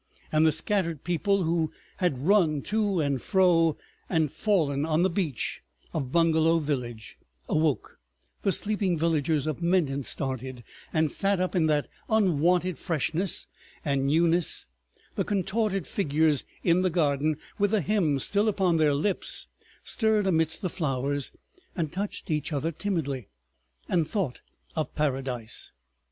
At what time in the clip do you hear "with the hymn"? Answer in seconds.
17.59-18.17